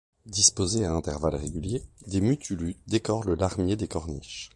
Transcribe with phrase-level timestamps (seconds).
[0.25, 4.49] Disposés à intervalle régulier des mutulus décorent le larmier des corniches.